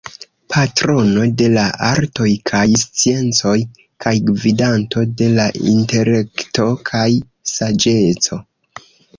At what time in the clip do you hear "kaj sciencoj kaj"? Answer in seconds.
2.51-4.15